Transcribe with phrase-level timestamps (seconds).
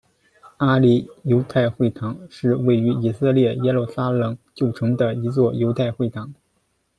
[0.57, 6.33] 阿里犹太会堂是位于以色列耶路撒冷旧城的一座犹太会堂。